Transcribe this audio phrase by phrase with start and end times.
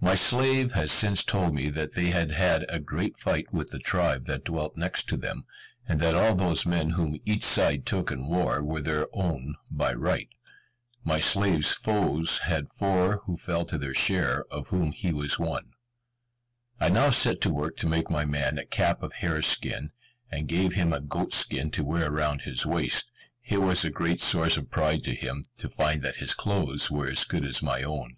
[0.00, 3.78] My slave has since told me that they had had a great fight with the
[3.78, 5.44] tribe that dwelt next to them;
[5.86, 9.92] and that all those men whom each side took in war were their own by
[9.92, 10.28] right.
[11.04, 15.70] My slave's foes had four who fell to their share, of whom he was one.
[16.80, 19.92] I now set to work to make my man a cap of hare's skin,
[20.32, 23.08] and gave him a goat's skin to wear round his waist.
[23.46, 27.06] It was a great source of pride to him, to find that his clothes were
[27.08, 28.16] as good as my own.